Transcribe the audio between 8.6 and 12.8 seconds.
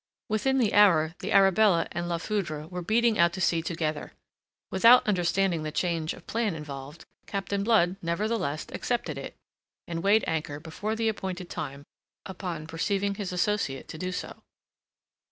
accepted it, and weighed anchor before the appointed time upon